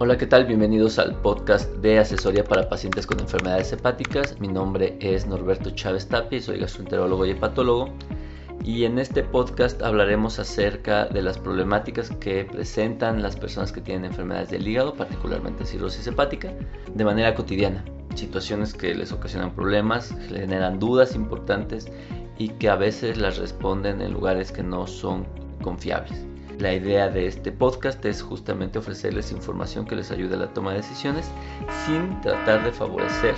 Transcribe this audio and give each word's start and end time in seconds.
Hola, 0.00 0.16
¿qué 0.16 0.26
tal? 0.26 0.46
Bienvenidos 0.46 0.98
al 0.98 1.20
podcast 1.20 1.70
de 1.76 1.98
asesoría 1.98 2.44
para 2.44 2.70
pacientes 2.70 3.06
con 3.06 3.20
enfermedades 3.20 3.70
hepáticas. 3.72 4.40
Mi 4.40 4.48
nombre 4.48 4.96
es 5.00 5.26
Norberto 5.26 5.68
Chávez 5.70 6.08
Tapia 6.08 6.38
y 6.38 6.40
soy 6.40 6.58
gastroenterólogo 6.58 7.26
y 7.26 7.32
hepatólogo. 7.32 7.92
Y 8.64 8.84
en 8.84 8.98
este 8.98 9.22
podcast 9.22 9.82
hablaremos 9.82 10.38
acerca 10.38 11.06
de 11.06 11.22
las 11.22 11.38
problemáticas 11.38 12.10
que 12.10 12.44
presentan 12.44 13.22
las 13.22 13.36
personas 13.36 13.72
que 13.72 13.80
tienen 13.80 14.06
enfermedades 14.06 14.50
del 14.50 14.66
hígado, 14.66 14.94
particularmente 14.94 15.64
cirrosis 15.64 16.06
hepática, 16.06 16.52
de 16.94 17.04
manera 17.04 17.34
cotidiana. 17.34 17.84
Situaciones 18.14 18.74
que 18.74 18.94
les 18.94 19.12
ocasionan 19.12 19.54
problemas, 19.54 20.14
generan 20.28 20.78
dudas 20.78 21.14
importantes 21.14 21.88
y 22.36 22.48
que 22.50 22.68
a 22.68 22.76
veces 22.76 23.16
las 23.16 23.38
responden 23.38 24.00
en 24.00 24.12
lugares 24.12 24.52
que 24.52 24.62
no 24.62 24.86
son 24.86 25.26
confiables. 25.62 26.24
La 26.58 26.74
idea 26.74 27.08
de 27.08 27.26
este 27.26 27.52
podcast 27.52 28.04
es 28.04 28.20
justamente 28.20 28.80
ofrecerles 28.80 29.30
información 29.30 29.86
que 29.86 29.94
les 29.94 30.10
ayude 30.10 30.34
a 30.34 30.38
la 30.38 30.52
toma 30.52 30.72
de 30.72 30.78
decisiones 30.78 31.30
sin 31.86 32.20
tratar 32.20 32.64
de 32.64 32.72
favorecer 32.72 33.34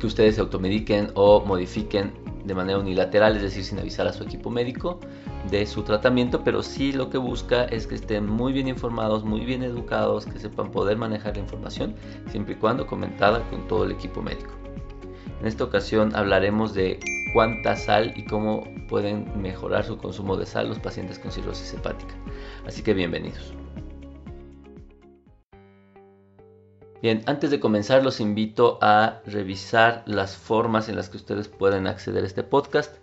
que 0.00 0.08
ustedes 0.08 0.34
se 0.34 0.40
automediquen 0.40 1.12
o 1.14 1.40
modifiquen 1.44 2.23
de 2.44 2.54
manera 2.54 2.78
unilateral, 2.78 3.36
es 3.36 3.42
decir, 3.42 3.64
sin 3.64 3.78
avisar 3.78 4.06
a 4.06 4.12
su 4.12 4.22
equipo 4.22 4.50
médico 4.50 5.00
de 5.50 5.66
su 5.66 5.82
tratamiento, 5.82 6.42
pero 6.44 6.62
sí 6.62 6.92
lo 6.92 7.10
que 7.10 7.18
busca 7.18 7.64
es 7.64 7.86
que 7.86 7.94
estén 7.94 8.26
muy 8.26 8.52
bien 8.52 8.68
informados, 8.68 9.24
muy 9.24 9.44
bien 9.44 9.62
educados, 9.62 10.26
que 10.26 10.38
sepan 10.38 10.70
poder 10.70 10.96
manejar 10.96 11.36
la 11.36 11.42
información, 11.42 11.94
siempre 12.28 12.54
y 12.54 12.56
cuando 12.56 12.86
comentada 12.86 13.40
con 13.50 13.66
todo 13.66 13.84
el 13.84 13.92
equipo 13.92 14.22
médico. 14.22 14.52
En 15.40 15.46
esta 15.46 15.64
ocasión 15.64 16.14
hablaremos 16.14 16.74
de 16.74 17.00
cuánta 17.34 17.76
sal 17.76 18.12
y 18.16 18.24
cómo 18.24 18.64
pueden 18.88 19.26
mejorar 19.40 19.84
su 19.84 19.98
consumo 19.98 20.36
de 20.36 20.46
sal 20.46 20.68
los 20.68 20.78
pacientes 20.78 21.18
con 21.18 21.32
cirrosis 21.32 21.74
hepática. 21.74 22.14
Así 22.66 22.82
que 22.82 22.94
bienvenidos. 22.94 23.63
Bien, 27.04 27.22
antes 27.26 27.50
de 27.50 27.60
comenzar 27.60 28.02
los 28.02 28.18
invito 28.18 28.78
a 28.80 29.20
revisar 29.26 30.04
las 30.06 30.38
formas 30.38 30.88
en 30.88 30.96
las 30.96 31.10
que 31.10 31.18
ustedes 31.18 31.48
pueden 31.48 31.86
acceder 31.86 32.24
a 32.24 32.26
este 32.26 32.42
podcast. 32.42 32.96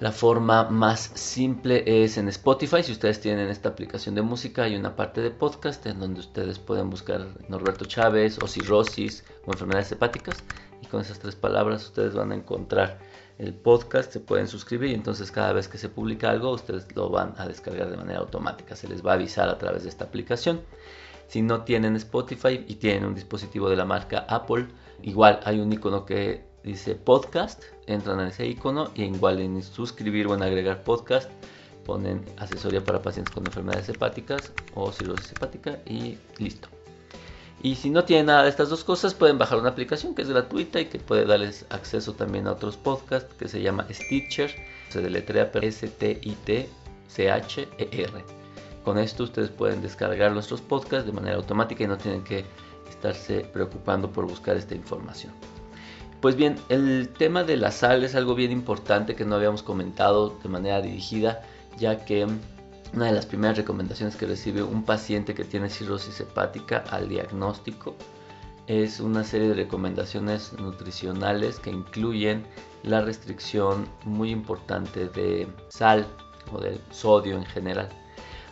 La 0.00 0.10
forma 0.10 0.70
más 0.70 1.10
simple 1.12 1.84
es 1.84 2.16
en 2.16 2.28
Spotify. 2.28 2.82
Si 2.82 2.92
ustedes 2.92 3.20
tienen 3.20 3.50
esta 3.50 3.68
aplicación 3.68 4.14
de 4.14 4.22
música, 4.22 4.62
hay 4.62 4.74
una 4.74 4.96
parte 4.96 5.20
de 5.20 5.30
podcast 5.30 5.84
en 5.84 6.00
donde 6.00 6.20
ustedes 6.20 6.58
pueden 6.58 6.88
buscar 6.88 7.26
Norberto 7.50 7.84
Chávez 7.84 8.38
o 8.42 8.48
cirrosis 8.48 9.22
o 9.44 9.52
enfermedades 9.52 9.92
hepáticas. 9.92 10.42
Y 10.80 10.86
con 10.86 11.02
esas 11.02 11.18
tres 11.18 11.36
palabras 11.36 11.84
ustedes 11.84 12.14
van 12.14 12.32
a 12.32 12.36
encontrar 12.36 13.00
el 13.36 13.52
podcast, 13.52 14.12
se 14.12 14.20
pueden 14.20 14.48
suscribir 14.48 14.92
y 14.92 14.94
entonces 14.94 15.30
cada 15.30 15.52
vez 15.52 15.68
que 15.68 15.76
se 15.76 15.90
publica 15.90 16.30
algo 16.30 16.52
ustedes 16.52 16.86
lo 16.96 17.10
van 17.10 17.34
a 17.36 17.46
descargar 17.46 17.90
de 17.90 17.98
manera 17.98 18.20
automática, 18.20 18.76
se 18.76 18.88
les 18.88 19.04
va 19.04 19.10
a 19.10 19.14
avisar 19.16 19.50
a 19.50 19.58
través 19.58 19.82
de 19.82 19.90
esta 19.90 20.04
aplicación. 20.04 20.62
Si 21.28 21.42
no 21.42 21.62
tienen 21.62 21.96
Spotify 21.96 22.64
y 22.66 22.74
tienen 22.76 23.04
un 23.04 23.14
dispositivo 23.14 23.68
de 23.68 23.76
la 23.76 23.84
marca 23.84 24.26
Apple, 24.28 24.66
igual 25.02 25.40
hay 25.44 25.60
un 25.60 25.72
icono 25.72 26.04
que 26.04 26.44
dice 26.62 26.94
podcast, 26.94 27.62
entran 27.86 28.20
a 28.20 28.28
ese 28.28 28.46
icono 28.46 28.90
y 28.94 29.04
igual 29.04 29.40
en 29.40 29.62
suscribir 29.62 30.26
o 30.26 30.34
en 30.34 30.42
agregar 30.42 30.84
podcast 30.84 31.30
ponen 31.82 32.24
asesoría 32.36 32.84
para 32.84 33.02
pacientes 33.02 33.32
con 33.32 33.44
enfermedades 33.46 33.88
hepáticas 33.88 34.52
o 34.74 34.92
cirrosis 34.92 35.32
hepática 35.32 35.80
y 35.86 36.18
listo. 36.38 36.68
Y 37.62 37.76
si 37.76 37.90
no 37.90 38.04
tienen 38.04 38.26
nada 38.26 38.42
de 38.42 38.48
estas 38.48 38.70
dos 38.70 38.82
cosas, 38.82 39.14
pueden 39.14 39.38
bajar 39.38 39.58
una 39.58 39.68
aplicación 39.70 40.14
que 40.16 40.22
es 40.22 40.28
gratuita 40.28 40.80
y 40.80 40.86
que 40.86 40.98
puede 40.98 41.24
darles 41.26 41.64
acceso 41.70 42.14
también 42.14 42.48
a 42.48 42.52
otros 42.52 42.76
podcasts 42.76 43.32
que 43.38 43.46
se 43.46 43.62
llama 43.62 43.86
Stitcher. 43.90 44.52
Se 44.88 45.00
deletrea 45.00 45.50
S-T-I-T-C-H-E-R. 45.54 46.62
Con 48.84 48.98
esto 48.98 49.24
ustedes 49.24 49.50
pueden 49.50 49.80
descargar 49.80 50.32
nuestros 50.32 50.60
podcasts 50.60 51.06
de 51.06 51.12
manera 51.12 51.36
automática 51.36 51.84
y 51.84 51.86
no 51.86 51.98
tienen 51.98 52.24
que 52.24 52.44
estarse 52.88 53.40
preocupando 53.40 54.10
por 54.10 54.26
buscar 54.26 54.56
esta 54.56 54.74
información. 54.74 55.32
Pues 56.20 56.36
bien, 56.36 56.56
el 56.68 57.08
tema 57.08 57.42
de 57.42 57.56
la 57.56 57.72
sal 57.72 58.04
es 58.04 58.14
algo 58.14 58.34
bien 58.34 58.52
importante 58.52 59.16
que 59.16 59.24
no 59.24 59.34
habíamos 59.34 59.62
comentado 59.62 60.38
de 60.42 60.48
manera 60.48 60.80
dirigida, 60.80 61.42
ya 61.78 62.04
que 62.04 62.26
una 62.94 63.06
de 63.06 63.12
las 63.12 63.26
primeras 63.26 63.56
recomendaciones 63.56 64.16
que 64.16 64.26
recibe 64.26 64.62
un 64.62 64.84
paciente 64.84 65.34
que 65.34 65.44
tiene 65.44 65.68
cirrosis 65.68 66.20
hepática 66.20 66.84
al 66.90 67.08
diagnóstico 67.08 67.96
es 68.66 69.00
una 69.00 69.24
serie 69.24 69.48
de 69.48 69.54
recomendaciones 69.54 70.52
nutricionales 70.52 71.58
que 71.58 71.70
incluyen 71.70 72.46
la 72.82 73.00
restricción 73.00 73.88
muy 74.04 74.30
importante 74.30 75.08
de 75.08 75.48
sal 75.68 76.06
o 76.52 76.60
de 76.60 76.78
sodio 76.90 77.36
en 77.36 77.44
general. 77.44 77.88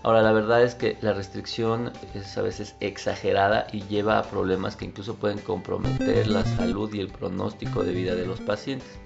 Ahora, 0.03 0.23
la 0.23 0.33
verdad 0.33 0.63
es 0.63 0.75
que 0.75 0.97
la 1.03 1.13
restricción 1.13 1.93
es 2.15 2.39
a 2.39 2.43
veces 2.43 2.75
exagerada 2.81 3.67
y 3.73 3.83
lleva 3.83 4.19
a 4.19 4.23
problemas 4.23 4.77
que 4.77 4.87
incluso 4.87 5.17
pueden 5.17 5.39
comprometer 5.39 6.27
la 6.27 6.45
salud 6.45 6.93
y 6.95 7.01
el 7.01 7.09
pronóstico 7.09 7.85
de 7.85 7.93
vida 7.93 8.15
de 8.15 8.27
los 8.27 8.41
pacientes 8.41 8.99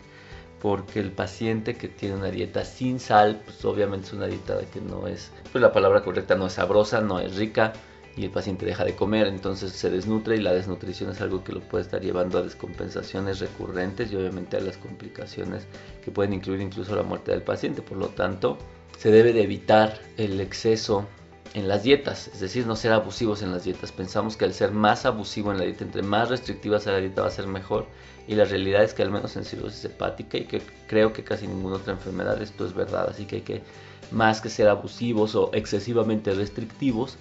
porque 0.65 0.99
el 0.99 1.12
paciente 1.12 1.75
que 1.75 1.88
tiene 1.88 2.15
una 2.15 2.31
dieta 2.31 2.65
sin 2.65 2.99
sal, 2.99 3.43
pues 3.44 3.62
obviamente 3.66 4.06
es 4.06 4.12
una 4.15 4.27
dieta 4.27 4.59
que 4.72 4.81
no 4.81 5.06
es, 5.06 5.31
pues 5.53 5.60
la 5.60 5.75
palabra 5.75 6.03
correcta 6.03 6.37
no 6.37 6.47
es 6.47 6.54
sabrosa, 6.54 7.03
no 7.03 7.21
es 7.21 7.37
rica 7.37 7.75
y 8.16 8.25
el 8.25 8.31
paciente 8.31 8.65
deja 8.65 8.83
de 8.83 8.97
comer, 8.97 9.27
entonces 9.27 9.72
se 9.72 9.91
desnutre 9.91 10.37
y 10.37 10.41
la 10.41 10.54
desnutrición 10.54 11.10
es 11.10 11.21
algo 11.21 11.44
que 11.44 11.53
lo 11.53 11.60
puede 11.60 11.84
estar 11.84 12.00
llevando 12.00 12.38
a 12.38 12.43
descompensaciones 12.43 13.41
recurrentes 13.41 14.10
y 14.10 14.16
obviamente 14.16 14.56
a 14.56 14.60
las 14.60 14.78
complicaciones 14.78 15.66
que 16.03 16.10
pueden 16.10 16.33
incluir 16.33 16.62
incluso 16.62 16.97
la 16.97 17.03
muerte 17.03 17.33
del 17.33 17.43
paciente. 17.43 17.83
Por 17.83 17.99
lo 17.99 18.09
tanto, 18.09 18.56
se 18.99 19.10
debe 19.10 19.32
de 19.32 19.43
evitar 19.43 20.00
el 20.16 20.41
exceso 20.41 21.06
en 21.55 21.69
las 21.69 21.84
dietas, 21.84 22.28
es 22.28 22.41
decir, 22.41 22.66
no 22.66 22.75
ser 22.75 22.93
abusivos 22.93 23.43
en 23.43 23.53
las 23.53 23.62
dietas. 23.62 23.93
Pensamos 23.93 24.37
que 24.37 24.44
al 24.44 24.53
ser 24.53 24.72
más 24.72 25.06
abusivo 25.06 25.53
en 25.53 25.59
la 25.59 25.65
dieta, 25.65 25.84
entre 25.84 26.03
más 26.03 26.28
restrictiva 26.28 26.81
sea 26.81 26.94
la 26.94 26.99
dieta, 26.99 27.22
va 27.22 27.28
a 27.28 27.31
ser 27.31 27.47
mejor. 27.47 27.87
Y 28.27 28.34
la 28.34 28.44
realidad 28.44 28.83
es 28.83 28.93
que 28.93 29.03
al 29.03 29.12
menos 29.12 29.37
en 29.37 29.44
cirrosis 29.44 29.84
hepática 29.84 30.37
y 30.37 30.47
que 30.47 30.60
creo 30.88 31.12
que 31.12 31.22
casi 31.22 31.47
ninguna 31.47 31.77
otra 31.77 31.93
enfermedad 31.93 32.43
esto 32.43 32.66
es 32.66 32.75
verdad. 32.75 33.09
Así 33.09 33.25
que 33.27 33.37
hay 33.37 33.43
que, 33.43 33.62
más 34.10 34.41
que 34.41 34.50
ser 34.50 34.69
abusivos 34.69 35.37
o 35.37 35.50
excesivamente 35.53 36.34
restrictivos, 36.34 37.19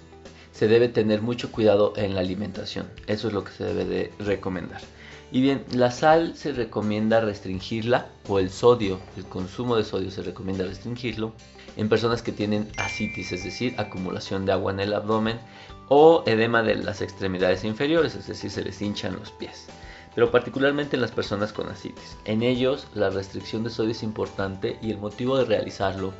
se 0.50 0.66
debe 0.66 0.88
tener 0.88 1.22
mucho 1.22 1.52
cuidado 1.52 1.92
en 1.96 2.14
la 2.14 2.20
alimentación. 2.20 2.88
Eso 3.06 3.28
es 3.28 3.34
lo 3.34 3.44
que 3.44 3.52
se 3.52 3.64
debe 3.64 3.84
de 3.84 4.12
recomendar. 4.18 4.80
Y 5.34 5.40
bien, 5.40 5.64
la 5.72 5.90
sal 5.90 6.36
se 6.36 6.52
recomienda 6.52 7.20
restringirla 7.20 8.06
o 8.28 8.38
el 8.38 8.50
sodio, 8.50 9.00
el 9.16 9.24
consumo 9.24 9.74
de 9.74 9.82
sodio 9.82 10.12
se 10.12 10.22
recomienda 10.22 10.64
restringirlo 10.64 11.32
en 11.76 11.88
personas 11.88 12.22
que 12.22 12.30
tienen 12.30 12.70
asitis, 12.76 13.32
es 13.32 13.42
decir, 13.42 13.74
acumulación 13.76 14.46
de 14.46 14.52
agua 14.52 14.70
en 14.70 14.78
el 14.78 14.94
abdomen 14.94 15.40
o 15.88 16.22
edema 16.24 16.62
de 16.62 16.76
las 16.76 17.02
extremidades 17.02 17.64
inferiores, 17.64 18.14
es 18.14 18.28
decir, 18.28 18.48
se 18.48 18.62
les 18.62 18.80
hinchan 18.80 19.16
los 19.16 19.32
pies. 19.32 19.66
Pero 20.14 20.30
particularmente 20.30 20.94
en 20.94 21.02
las 21.02 21.10
personas 21.10 21.52
con 21.52 21.68
asitis. 21.68 22.16
En 22.26 22.44
ellos 22.44 22.86
la 22.94 23.10
restricción 23.10 23.64
de 23.64 23.70
sodio 23.70 23.90
es 23.90 24.04
importante 24.04 24.78
y 24.82 24.92
el 24.92 24.98
motivo 24.98 25.36
de 25.36 25.46
realizarlo 25.46 26.14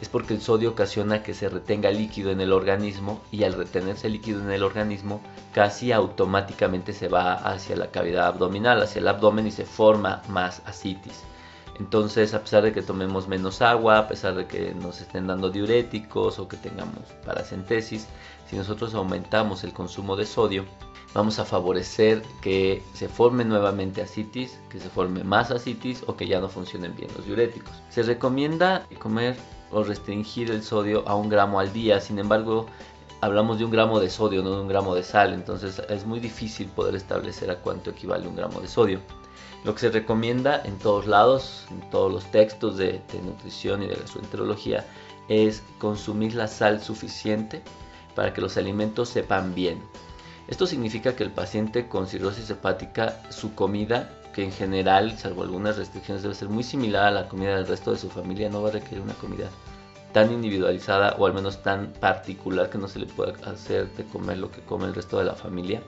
es 0.00 0.08
porque 0.08 0.34
el 0.34 0.42
sodio 0.42 0.70
ocasiona 0.70 1.22
que 1.22 1.34
se 1.34 1.48
retenga 1.48 1.90
líquido 1.90 2.30
en 2.30 2.40
el 2.40 2.52
organismo 2.52 3.20
y 3.32 3.44
al 3.44 3.54
retenerse 3.54 4.08
líquido 4.10 4.40
en 4.40 4.50
el 4.50 4.62
organismo 4.62 5.22
casi 5.54 5.92
automáticamente 5.92 6.92
se 6.92 7.08
va 7.08 7.34
hacia 7.34 7.76
la 7.76 7.90
cavidad 7.90 8.26
abdominal, 8.26 8.82
hacia 8.82 9.00
el 9.00 9.08
abdomen 9.08 9.46
y 9.46 9.50
se 9.50 9.64
forma 9.64 10.22
más 10.28 10.62
asitis. 10.66 11.22
Entonces, 11.78 12.32
a 12.32 12.40
pesar 12.40 12.62
de 12.62 12.72
que 12.72 12.82
tomemos 12.82 13.28
menos 13.28 13.60
agua, 13.60 13.98
a 13.98 14.08
pesar 14.08 14.34
de 14.34 14.46
que 14.46 14.74
nos 14.74 15.00
estén 15.00 15.26
dando 15.26 15.50
diuréticos 15.50 16.38
o 16.38 16.48
que 16.48 16.56
tengamos 16.56 17.04
paracentesis, 17.24 18.06
si 18.48 18.56
nosotros 18.56 18.94
aumentamos 18.94 19.62
el 19.62 19.72
consumo 19.72 20.16
de 20.16 20.24
sodio, 20.24 20.64
vamos 21.12 21.38
a 21.38 21.44
favorecer 21.44 22.22
que 22.40 22.82
se 22.94 23.08
forme 23.08 23.44
nuevamente 23.44 24.00
asitis, 24.00 24.58
que 24.70 24.80
se 24.80 24.88
forme 24.88 25.22
más 25.22 25.50
asitis 25.50 26.02
o 26.06 26.16
que 26.16 26.26
ya 26.26 26.40
no 26.40 26.48
funcionen 26.48 26.94
bien 26.96 27.10
los 27.14 27.26
diuréticos. 27.26 27.72
Se 27.90 28.02
recomienda 28.02 28.86
comer 28.98 29.36
o 29.70 29.82
restringir 29.82 30.50
el 30.50 30.62
sodio 30.62 31.06
a 31.06 31.14
un 31.14 31.28
gramo 31.28 31.60
al 31.60 31.72
día, 31.72 32.00
sin 32.00 32.18
embargo, 32.18 32.66
hablamos 33.20 33.58
de 33.58 33.64
un 33.64 33.70
gramo 33.70 34.00
de 34.00 34.10
sodio, 34.10 34.42
no 34.42 34.54
de 34.54 34.60
un 34.62 34.68
gramo 34.68 34.94
de 34.94 35.02
sal, 35.02 35.32
entonces 35.32 35.82
es 35.88 36.06
muy 36.06 36.20
difícil 36.20 36.68
poder 36.68 36.94
establecer 36.94 37.50
a 37.50 37.60
cuánto 37.60 37.90
equivale 37.90 38.28
un 38.28 38.36
gramo 38.36 38.60
de 38.60 38.68
sodio. 38.68 39.00
Lo 39.64 39.74
que 39.74 39.80
se 39.80 39.90
recomienda 39.90 40.62
en 40.64 40.78
todos 40.78 41.06
lados, 41.06 41.66
en 41.70 41.90
todos 41.90 42.12
los 42.12 42.24
textos 42.30 42.76
de, 42.76 43.00
nutrición 43.24 43.82
y 43.82 43.88
de 43.88 43.96
gastroenterología, 43.96 44.84
es 45.28 45.62
consumir 45.78 46.34
la 46.34 46.46
sal 46.46 46.80
suficiente 46.80 47.62
para 48.14 48.32
que 48.32 48.40
los 48.40 48.56
alimentos 48.56 49.08
sepan 49.08 49.54
bien. 49.54 49.82
Esto 50.46 50.68
significa 50.68 51.16
que 51.16 51.24
el 51.24 51.32
paciente 51.32 51.88
con 51.88 52.06
cirrosis 52.06 52.48
hepática, 52.48 53.20
su 53.30 53.56
comida, 53.56 54.08
que 54.36 54.44
en 54.44 54.52
general, 54.52 55.16
salvo 55.16 55.44
algunas 55.44 55.78
restricciones, 55.78 56.22
debe 56.22 56.34
ser 56.34 56.50
muy 56.50 56.62
similar 56.62 57.06
a 57.06 57.10
la 57.10 57.26
comida 57.26 57.56
del 57.56 57.66
resto 57.66 57.92
de 57.92 57.96
su 57.96 58.10
familia, 58.10 58.50
no 58.50 58.60
va 58.60 58.68
a 58.68 58.72
requerir 58.72 59.00
una 59.00 59.14
comida 59.14 59.48
tan 60.12 60.30
individualizada 60.30 61.16
o 61.18 61.24
al 61.24 61.32
menos 61.32 61.62
tan 61.62 61.94
particular 61.94 62.68
que 62.68 62.76
no 62.76 62.86
se 62.86 62.98
le 62.98 63.06
pueda 63.06 63.32
hacer 63.50 63.90
de 63.96 64.04
comer 64.04 64.36
lo 64.36 64.50
que 64.50 64.60
come 64.60 64.84
el 64.84 64.94
resto 64.94 65.18
de 65.18 65.24
la 65.24 65.34
familia. 65.34 65.80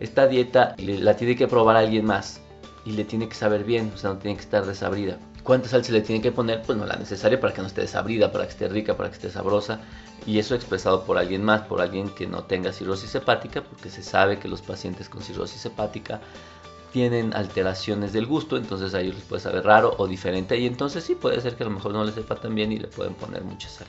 esta 0.00 0.26
dieta 0.26 0.74
la 0.78 1.14
tiene 1.14 1.36
que 1.36 1.46
probar 1.46 1.76
alguien 1.76 2.04
más 2.04 2.40
y 2.84 2.92
le 2.92 3.04
tiene 3.04 3.28
que 3.28 3.36
saber 3.36 3.62
bien, 3.62 3.92
o 3.94 3.96
sea, 3.96 4.10
no 4.10 4.18
tiene 4.18 4.36
que 4.36 4.42
estar 4.42 4.66
desabrida. 4.66 5.16
¿Cuánta 5.44 5.68
sal 5.68 5.84
se 5.84 5.92
le 5.92 6.00
tiene 6.00 6.20
que 6.20 6.32
poner? 6.32 6.62
Pues 6.62 6.76
no 6.76 6.84
la 6.84 6.96
necesaria 6.96 7.40
para 7.40 7.54
que 7.54 7.60
no 7.60 7.68
esté 7.68 7.82
desabrida, 7.82 8.32
para 8.32 8.44
que 8.44 8.50
esté 8.50 8.66
rica, 8.66 8.96
para 8.96 9.08
que 9.08 9.14
esté 9.14 9.30
sabrosa. 9.30 9.78
Y 10.26 10.38
eso 10.38 10.56
expresado 10.56 11.04
por 11.04 11.16
alguien 11.18 11.44
más, 11.44 11.62
por 11.62 11.80
alguien 11.80 12.08
que 12.10 12.26
no 12.26 12.42
tenga 12.42 12.72
cirrosis 12.72 13.14
hepática, 13.14 13.62
porque 13.62 13.88
se 13.88 14.02
sabe 14.02 14.38
que 14.38 14.48
los 14.48 14.62
pacientes 14.62 15.08
con 15.08 15.22
cirrosis 15.22 15.64
hepática 15.66 16.20
tienen 16.92 17.34
alteraciones 17.34 18.12
del 18.12 18.26
gusto, 18.26 18.56
entonces 18.56 18.94
a 18.94 19.00
ellos 19.00 19.14
les 19.16 19.24
puede 19.24 19.40
saber 19.40 19.64
raro 19.64 19.94
o 19.98 20.06
diferente 20.06 20.58
y 20.58 20.66
entonces 20.66 21.02
sí 21.02 21.14
puede 21.14 21.40
ser 21.40 21.56
que 21.56 21.64
a 21.64 21.66
lo 21.66 21.72
mejor 21.72 21.92
no 21.92 22.04
les 22.04 22.14
sepa 22.14 22.36
tan 22.36 22.54
bien 22.54 22.70
y 22.70 22.78
le 22.78 22.88
pueden 22.88 23.14
poner 23.14 23.42
mucha 23.42 23.68
sal. 23.68 23.86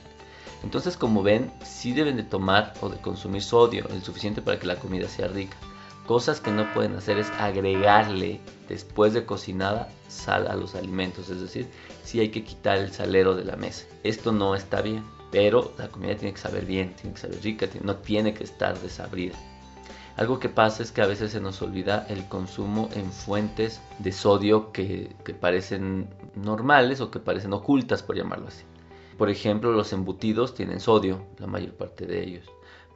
Entonces 0.62 0.96
como 0.96 1.22
ven, 1.22 1.52
sí 1.62 1.92
deben 1.92 2.16
de 2.16 2.22
tomar 2.22 2.72
o 2.80 2.88
de 2.88 2.96
consumir 2.96 3.42
sodio, 3.42 3.86
el 3.90 4.02
suficiente 4.02 4.40
para 4.40 4.58
que 4.58 4.66
la 4.66 4.76
comida 4.76 5.06
sea 5.08 5.28
rica. 5.28 5.56
Cosas 6.06 6.40
que 6.40 6.50
no 6.50 6.70
pueden 6.72 6.94
hacer 6.96 7.18
es 7.18 7.30
agregarle 7.38 8.40
después 8.68 9.12
de 9.12 9.24
cocinada 9.24 9.88
sal 10.08 10.46
a 10.48 10.54
los 10.54 10.74
alimentos, 10.74 11.28
es 11.28 11.40
decir, 11.40 11.68
sí 12.02 12.20
hay 12.20 12.30
que 12.30 12.44
quitar 12.44 12.78
el 12.78 12.92
salero 12.92 13.34
de 13.34 13.44
la 13.44 13.56
mesa. 13.56 13.86
Esto 14.02 14.32
no 14.32 14.54
está 14.54 14.80
bien, 14.80 15.04
pero 15.30 15.72
la 15.78 15.88
comida 15.88 16.16
tiene 16.16 16.34
que 16.34 16.40
saber 16.40 16.64
bien, 16.64 16.94
tiene 16.94 17.14
que 17.14 17.20
saber 17.20 17.42
rica, 17.42 17.66
no 17.82 17.96
tiene 17.96 18.34
que 18.34 18.44
estar 18.44 18.78
desabrida. 18.80 19.34
Algo 20.16 20.38
que 20.38 20.48
pasa 20.48 20.84
es 20.84 20.92
que 20.92 21.02
a 21.02 21.06
veces 21.06 21.32
se 21.32 21.40
nos 21.40 21.60
olvida 21.60 22.06
el 22.08 22.28
consumo 22.28 22.88
en 22.94 23.10
fuentes 23.10 23.80
de 23.98 24.12
sodio 24.12 24.70
que, 24.70 25.12
parecen 25.40 26.08
normales 26.36 27.00
o 27.00 27.10
que 27.10 27.18
parecen 27.18 27.52
ocultas, 27.52 28.04
por 28.04 28.16
llamarlo 28.16 28.46
así. 28.46 28.62
Por 29.18 29.28
ejemplo, 29.28 29.72
los 29.72 29.92
embutidos 29.92 30.54
tienen 30.54 30.78
sodio, 30.78 31.26
la 31.38 31.48
mayor 31.48 31.72
parte 31.72 32.06
de 32.06 32.22
ellos. 32.22 32.46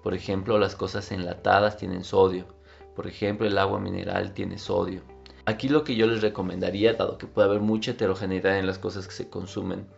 Por 0.05 0.15
ejemplo, 0.15 0.59
las 0.59 0.77
cosas 0.77 1.11
enlatadas 1.11 1.77
tienen 1.77 2.05
sodio. 2.05 2.47
Por 2.95 3.09
ejemplo, 3.09 3.49
el 3.49 3.59
agua 3.59 3.81
mineral 3.81 4.33
tiene 4.33 4.57
sodio. 4.57 5.03
Aquí 5.45 5.69
lo 5.69 5.83
que 5.83 5.97
yo 5.97 6.07
les 6.07 6.23
recomendaría, 6.23 6.93
dado 6.93 7.19
que 7.19 7.27
puede 7.27 7.49
haber 7.49 7.61
mucha 7.61 7.93
heterogeneidad 7.93 8.59
en 8.59 8.67
las 8.67 8.79
cosas 8.79 9.09
que 9.09 9.15
se 9.15 9.29
consumen, 9.29 9.89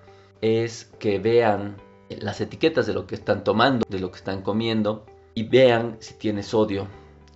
es 0.40 0.86
que 0.98 1.18
vean 1.18 1.76
las 2.08 2.40
etiquetas 2.40 2.86
de 2.86 2.94
lo 2.94 3.06
que 3.06 3.14
están 3.14 3.44
tomando, 3.44 3.84
de 3.90 3.98
lo 3.98 4.10
que 4.10 4.18
están 4.18 4.40
comiendo 4.40 5.04
y 5.34 5.44
vean 5.44 5.96
si 6.00 6.14
tiene 6.14 6.42
sodio 6.42 6.86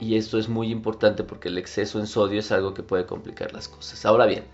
y 0.00 0.16
esto 0.16 0.38
es 0.38 0.48
muy 0.48 0.70
importante 0.70 1.24
porque 1.24 1.48
el 1.48 1.58
exceso 1.58 1.98
en 1.98 2.06
sodio 2.06 2.40
es 2.40 2.52
algo 2.52 2.74
que 2.74 2.82
puede 2.82 3.06
complicar 3.06 3.52
las 3.52 3.68
cosas. 3.68 4.04
Ahora 4.04 4.26
bien, 4.26 4.44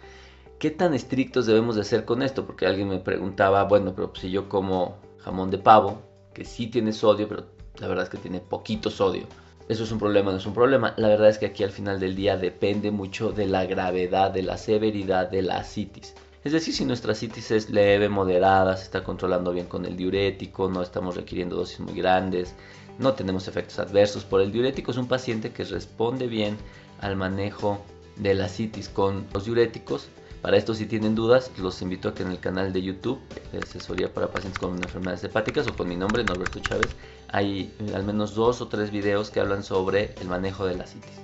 ¿qué 0.59 0.71
tan 0.71 0.95
estrictos 0.95 1.47
debemos 1.47 1.77
de 1.77 1.85
ser 1.85 2.05
con 2.05 2.23
esto? 2.23 2.47
Porque 2.47 2.67
alguien 2.67 2.89
me 2.89 2.99
preguntaba, 2.99 3.65
bueno, 3.65 3.95
pero 3.95 4.13
si 4.15 4.31
yo 4.31 4.49
como 4.49 4.99
jamón 5.19 5.51
de 5.51 5.59
pavo, 5.59 6.03
que 6.35 6.45
sí 6.45 6.67
tiene 6.67 6.93
sodio, 6.93 7.29
pero 7.29 7.47
la 7.79 7.89
verdad 7.89 8.05
es 8.05 8.11
que 8.11 8.19
tiene 8.19 8.41
poquito 8.41 8.91
sodio. 8.91 9.27
¿Eso 9.69 9.85
es 9.85 9.93
un 9.93 9.99
problema? 9.99 10.33
No 10.33 10.39
es 10.39 10.47
un 10.47 10.55
problema. 10.55 10.95
La 10.97 11.09
verdad 11.09 11.29
es 11.29 11.39
que 11.39 11.47
aquí 11.47 11.63
al 11.63 11.71
final 11.71 12.01
del 12.01 12.17
día 12.17 12.37
depende 12.37 12.91
mucho 12.91 13.31
de 13.31 13.47
la 13.47 13.67
gravedad, 13.67 14.33
de 14.33 14.43
la 14.43 14.59
severidad 14.59 15.31
de 15.31 15.43
la 15.43 15.59
asitis. 15.59 16.15
Es 16.43 16.53
decir, 16.53 16.73
si 16.73 16.87
nuestra 16.87 17.13
asitis 17.13 17.51
es 17.51 17.69
leve, 17.69 18.09
moderada, 18.09 18.77
se 18.77 18.85
está 18.85 19.05
controlando 19.05 19.53
bien 19.53 19.67
con 19.67 19.85
el 19.85 19.97
diurético, 19.97 20.71
no 20.71 20.81
estamos 20.81 21.15
requiriendo 21.15 21.55
dosis 21.55 21.81
muy 21.81 21.93
grandes, 21.93 22.55
no 22.99 23.13
tenemos 23.13 23.47
efectos 23.47 23.79
adversos 23.79 24.25
por 24.25 24.41
el 24.41 24.51
diurético. 24.51 24.91
Es 24.91 24.97
un 24.97 25.07
paciente 25.07 25.53
que 25.53 25.65
responde 25.65 26.29
bien 26.29 26.57
al 27.01 27.17
manejo 27.17 27.83
de 28.17 28.35
la 28.35 28.49
citis 28.49 28.89
con 28.89 29.27
los 29.35 29.45
diuréticos. 29.45 30.09
Para 30.41 30.57
esto, 30.57 30.75
si 30.75 30.87
tienen 30.87 31.15
dudas, 31.15 31.51
los 31.59 31.83
invito 31.83 32.09
a 32.09 32.15
que 32.15 32.23
en 32.23 32.31
el 32.31 32.41
canal 32.41 32.73
de 32.73 32.81
YouTube, 32.81 33.21
de 33.53 33.59
asesoría 33.59 34.13
para 34.13 34.29
pacientes 34.29 34.59
con 34.59 34.77
enfermedades 34.77 35.23
hepáticas 35.25 35.67
o 35.67 35.77
con 35.77 35.89
mi 35.89 35.97
nombre, 35.97 36.25
Norberto 36.25 36.61
Chávez, 36.61 36.89
hay 37.29 37.75
al 37.95 38.05
menos 38.05 38.35
dos 38.35 38.63
o 38.63 38.69
tres 38.69 38.91
videos 38.91 39.31
que 39.31 39.41
hablan 39.41 39.63
sobre 39.63 40.15
el 40.23 40.29
manejo 40.29 40.65
de 40.65 40.77
la 40.77 40.87
citis. 40.87 41.21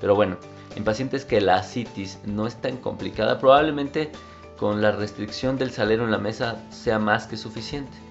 Pero 0.00 0.16
bueno, 0.16 0.38
en 0.74 0.82
pacientes 0.82 1.24
que 1.24 1.40
la 1.40 1.62
citis 1.62 2.18
no 2.24 2.48
es 2.48 2.60
tan 2.60 2.78
complicada, 2.78 3.38
probablemente 3.38 4.10
con 4.58 4.82
la 4.82 4.92
restricción 4.92 5.58
del 5.58 5.70
salero 5.70 6.04
en 6.04 6.10
la 6.10 6.18
mesa 6.18 6.56
sea 6.70 6.98
más 6.98 7.26
que 7.26 7.36
suficiente 7.36 8.06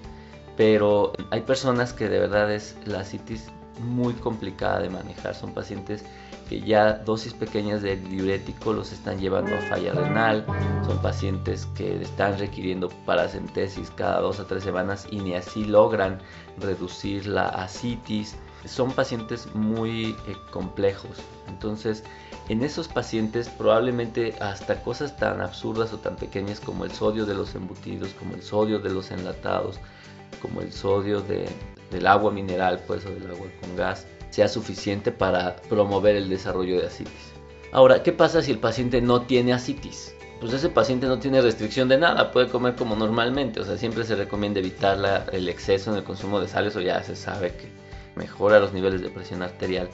pero 0.56 1.12
hay 1.30 1.42
personas 1.42 1.92
que 1.92 2.08
de 2.08 2.18
verdad 2.18 2.50
es 2.50 2.76
la 2.86 3.04
citis 3.04 3.50
muy 3.80 4.14
complicada 4.14 4.80
de 4.80 4.88
manejar. 4.88 5.34
Son 5.34 5.52
pacientes 5.52 6.02
que 6.48 6.60
ya 6.60 6.94
dosis 6.94 7.34
pequeñas 7.34 7.82
de 7.82 7.96
diurético 7.96 8.72
los 8.72 8.92
están 8.92 9.18
llevando 9.18 9.54
a 9.54 9.60
falla 9.62 9.92
renal. 9.92 10.46
Son 10.86 11.00
pacientes 11.02 11.66
que 11.74 12.00
están 12.00 12.38
requiriendo 12.38 12.88
paracentesis 13.04 13.90
cada 13.90 14.20
dos 14.20 14.40
a 14.40 14.46
tres 14.46 14.64
semanas 14.64 15.06
y 15.10 15.18
ni 15.18 15.34
así 15.34 15.64
logran 15.64 16.20
reducir 16.58 17.26
la 17.26 17.48
asitis. 17.48 18.36
Son 18.66 18.92
pacientes 18.92 19.46
muy 19.54 20.16
eh, 20.26 20.36
complejos. 20.50 21.18
Entonces, 21.48 22.02
en 22.48 22.62
esos 22.62 22.88
pacientes 22.88 23.48
probablemente 23.48 24.34
hasta 24.40 24.82
cosas 24.82 25.16
tan 25.16 25.40
absurdas 25.40 25.92
o 25.92 25.98
tan 25.98 26.16
pequeñas 26.16 26.60
como 26.60 26.84
el 26.84 26.92
sodio 26.92 27.26
de 27.26 27.34
los 27.34 27.54
embutidos, 27.54 28.10
como 28.18 28.34
el 28.34 28.42
sodio 28.42 28.78
de 28.78 28.90
los 28.90 29.10
enlatados, 29.10 29.80
como 30.40 30.60
el 30.60 30.72
sodio 30.72 31.20
del 31.22 32.06
agua 32.06 32.30
mineral, 32.30 32.82
pues, 32.86 33.04
o 33.04 33.10
del 33.10 33.30
agua 33.30 33.46
con 33.60 33.76
gas, 33.76 34.06
sea 34.30 34.48
suficiente 34.48 35.10
para 35.10 35.56
promover 35.68 36.16
el 36.16 36.28
desarrollo 36.28 36.80
de 36.80 36.86
asitis. 36.86 37.32
Ahora, 37.72 38.02
¿qué 38.02 38.12
pasa 38.12 38.42
si 38.42 38.52
el 38.52 38.58
paciente 38.58 39.00
no 39.00 39.22
tiene 39.22 39.52
asitis? 39.52 40.14
Pues 40.40 40.52
ese 40.52 40.68
paciente 40.68 41.06
no 41.06 41.18
tiene 41.18 41.40
restricción 41.40 41.88
de 41.88 41.98
nada, 41.98 42.30
puede 42.30 42.48
comer 42.48 42.76
como 42.76 42.94
normalmente, 42.94 43.60
o 43.60 43.64
sea, 43.64 43.78
siempre 43.78 44.04
se 44.04 44.14
recomienda 44.14 44.60
evitar 44.60 45.28
el 45.32 45.48
exceso 45.48 45.90
en 45.90 45.96
el 45.96 46.04
consumo 46.04 46.40
de 46.40 46.48
sales 46.48 46.76
o 46.76 46.80
ya 46.80 47.02
se 47.02 47.16
sabe 47.16 47.52
que 47.56 47.85
mejora 48.16 48.58
los 48.58 48.72
niveles 48.72 49.02
de 49.02 49.10
presión 49.10 49.42
arterial. 49.42 49.88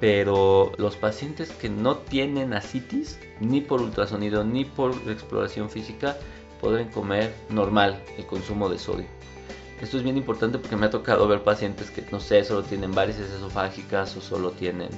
Pero 0.00 0.72
los 0.78 0.96
pacientes 0.96 1.50
que 1.50 1.68
no 1.68 1.98
tienen 1.98 2.52
asitis, 2.52 3.18
ni 3.40 3.60
por 3.60 3.80
ultrasonido 3.80 4.44
ni 4.44 4.64
por 4.64 4.92
exploración 5.08 5.70
física, 5.70 6.16
podrán 6.60 6.90
comer 6.90 7.34
normal 7.50 8.02
el 8.16 8.26
consumo 8.26 8.68
de 8.68 8.78
sodio. 8.78 9.06
Esto 9.80 9.98
es 9.98 10.02
bien 10.02 10.16
importante 10.16 10.58
porque 10.58 10.76
me 10.76 10.86
ha 10.86 10.90
tocado 10.90 11.28
ver 11.28 11.42
pacientes 11.42 11.90
que, 11.90 12.02
no 12.10 12.20
sé, 12.20 12.42
solo 12.44 12.62
tienen 12.62 12.92
varices 12.92 13.30
esofágicas 13.30 14.16
o 14.16 14.20
solo 14.20 14.52
tienen 14.52 14.88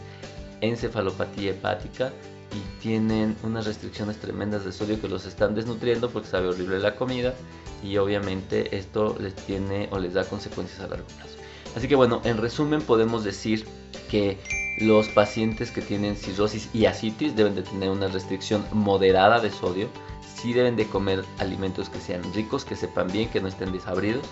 encefalopatía 0.61 1.51
hepática 1.51 2.13
y 2.53 2.83
tienen 2.83 3.37
unas 3.43 3.67
restricciones 3.67 4.19
tremendas 4.19 4.65
de 4.65 4.73
sodio 4.73 5.01
que 5.01 5.09
los 5.09 5.27
están 5.27 5.55
desnutriendo 5.55 6.11
porque 6.11 6.29
sabe 6.29 6.49
horrible 6.49 6.79
la 6.79 6.95
comida 6.95 7.35
y 7.83 7.97
obviamente 7.97 8.77
esto 8.77 9.17
les 9.21 9.35
tiene 9.35 9.89
o 9.91 9.99
les 9.99 10.15
da 10.15 10.25
consecuencias 10.25 10.81
a 10.81 10.89
largo 10.89 11.07
plazo. 11.07 11.37
Así 11.77 11.87
que 11.87 11.95
bueno, 11.95 12.21
en 12.25 12.39
resumen 12.39 12.83
podemos 12.83 13.23
decir 13.23 13.65
que 14.11 14.39
los 14.81 15.09
pacientes 15.09 15.71
que 15.71 15.83
tienen 15.83 16.17
cirrosis 16.17 16.69
y 16.75 16.87
asitis 16.87 17.37
deben 17.37 17.55
de 17.55 17.63
tener 17.63 17.91
una 17.91 18.09
restricción 18.09 18.65
moderada 18.73 19.39
de 19.39 19.51
sodio, 19.51 19.89
sí 20.35 20.53
deben 20.53 20.75
de 20.75 20.87
comer 20.89 21.25
alimentos 21.39 21.89
que 21.89 22.01
sean 22.01 22.23
ricos, 22.35 22.65
que 22.65 22.75
sepan 22.75 23.07
bien, 23.09 23.29
que 23.29 23.41
no 23.41 23.47
estén 23.47 23.73
desabridos 23.73 24.27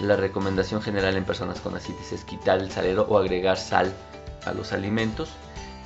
la 0.00 0.16
recomendación 0.16 0.80
general 0.82 1.16
en 1.16 1.24
personas 1.24 1.60
con 1.60 1.74
asitis 1.76 2.12
es 2.12 2.24
quitar 2.24 2.60
el 2.60 2.70
salero 2.70 3.06
o 3.08 3.18
agregar 3.18 3.58
sal 3.58 3.94
a 4.46 4.52
los 4.52 4.72
alimentos. 4.72 5.30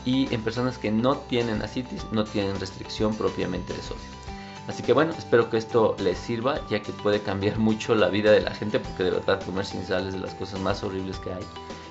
Y 0.05 0.33
en 0.35 0.43
personas 0.43 0.79
que 0.79 0.91
no 0.91 1.17
tienen 1.17 1.63
asitis 1.63 2.05
no 2.13 2.25
tienen 2.25 2.61
restricción 2.61 3.17
propiamente 3.17 3.73
de 3.73 3.83
sodio. 3.83 4.24
Así 4.67 4.83
que 4.83 4.93
bueno, 4.93 5.13
espero 5.17 5.51
que 5.51 5.59
esto 5.59 5.95
les 5.99 6.19
sirva 6.19 6.61
ya 6.69 6.81
que 6.81 6.93
puede 6.93 7.21
cambiar 7.21 7.59
mucho 7.59 7.95
la 7.95 8.09
vida 8.09 8.33
de 8.33 8.41
la 8.41 8.55
gente 8.55 8.81
porque 8.81 9.05
de 9.05 9.11
verdad 9.11 9.43
comer 9.45 9.67
sin 9.67 9.85
sal 9.85 10.09
es 10.09 10.15
de 10.15 10.21
las 10.21 10.35
cosas 10.35 10.61
más 10.61 10.83
horribles 10.83 11.19
que 11.19 11.33
hay. 11.33 11.45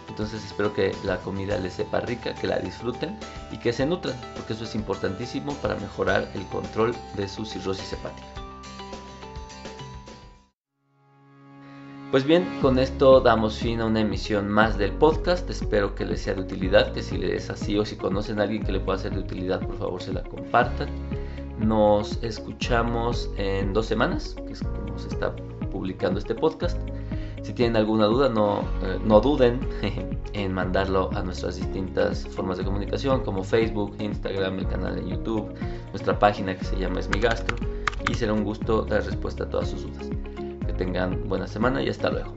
Entonces 0.10 0.44
espero 0.44 0.74
que 0.74 0.96
la 1.04 1.18
comida 1.18 1.58
les 1.60 1.74
sepa 1.74 2.00
rica, 2.00 2.34
que 2.34 2.48
la 2.48 2.60
disfruten 2.60 3.18
y 3.52 3.58
que 3.58 3.74
se 3.74 3.86
nutran 3.86 4.16
porque 4.36 4.54
eso 4.54 4.64
es 4.64 4.76
importantísimo 4.76 5.54
para 5.56 5.76
mejorar 5.76 6.30
el 6.34 6.46
control 6.48 6.96
de 7.16 7.28
su 7.28 7.46
cirrosis 7.46 7.94
hepática. 7.94 8.28
Pues 12.14 12.26
bien, 12.26 12.48
con 12.62 12.78
esto 12.78 13.22
damos 13.22 13.58
fin 13.58 13.82
a 13.82 13.86
una 13.86 14.02
emisión 14.02 14.48
más 14.48 14.78
del 14.78 14.92
podcast. 14.92 15.50
Espero 15.50 15.96
que 15.96 16.06
les 16.06 16.22
sea 16.22 16.36
de 16.36 16.42
utilidad, 16.42 16.94
que 16.94 17.02
si 17.02 17.18
les 17.18 17.46
es 17.46 17.50
así 17.50 17.76
o 17.80 17.86
si 17.86 17.96
conocen 17.96 18.40
a 18.40 18.44
alguien 18.44 18.64
que 18.64 18.72
le 18.72 18.80
pueda 18.80 19.00
ser 19.00 19.14
de 19.14 19.22
utilidad, 19.22 19.60
por 19.62 19.80
favor 19.80 20.00
se 20.00 20.14
la 20.14 20.22
compartan. 20.22 20.90
Nos 21.60 22.22
escuchamos 22.24 23.30
en 23.38 23.74
dos 23.74 23.86
semanas, 23.86 24.36
que 24.46 24.54
es 24.54 24.64
como 24.64 24.98
se 24.98 25.10
está 25.10 25.36
publicando 25.72 26.20
este 26.20 26.36
podcast. 26.36 26.78
Si 27.42 27.54
tienen 27.54 27.76
alguna 27.76 28.06
duda, 28.06 28.30
no, 28.30 28.62
eh, 28.84 29.00
no 29.04 29.20
duden 29.20 29.60
en 30.34 30.54
mandarlo 30.54 31.10
a 31.14 31.22
nuestras 31.22 31.58
distintas 31.58 32.28
formas 32.30 32.58
de 32.58 32.64
comunicación, 32.64 33.22
como 33.24 33.44
Facebook, 33.44 33.96
Instagram, 34.00 34.60
el 34.60 34.68
canal 34.68 34.96
de 34.96 35.10
YouTube, 35.10 35.54
nuestra 35.90 36.18
página 36.18 36.56
que 36.56 36.64
se 36.64 36.78
llama 36.78 37.02
Esmigastro, 37.02 37.58
y 38.10 38.14
será 38.14 38.34
un 38.34 38.44
gusto 38.44 38.84
dar 38.84 39.04
respuesta 39.04 39.44
a 39.44 39.50
todas 39.50 39.70
sus 39.70 39.84
dudas 39.84 40.10
tengan 40.74 41.28
buena 41.28 41.48
semana 41.48 41.82
y 41.82 41.90
hasta 41.90 42.10
luego. 42.10 42.34